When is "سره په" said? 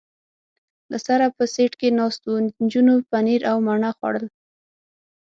1.07-1.43